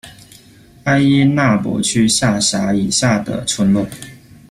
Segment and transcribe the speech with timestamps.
[0.85, 3.87] 埃因纳博区下辖以下的村落：